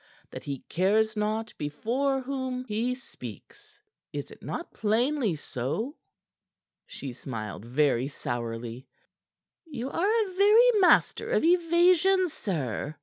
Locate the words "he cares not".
0.45-1.53